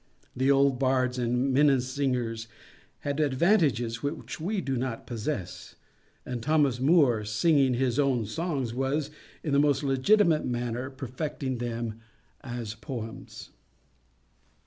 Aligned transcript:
The 0.35 0.49
old 0.49 0.79
Bards 0.79 1.19
and 1.19 1.53
Minnesingers 1.53 2.47
had 3.01 3.19
advantages 3.19 4.01
which 4.01 4.39
we 4.39 4.59
do 4.59 4.75
not 4.75 5.05
possess—and 5.05 6.41
Thomas 6.41 6.79
Moore, 6.79 7.23
singing 7.23 7.75
his 7.75 7.99
own 7.99 8.25
songs, 8.25 8.73
was, 8.73 9.11
in 9.43 9.53
the 9.53 9.59
most 9.59 9.83
legitimate 9.83 10.43
manner, 10.47 10.89
perfecting 10.89 11.59
them 11.59 11.99
as 12.43 12.73
poems. 12.73 13.51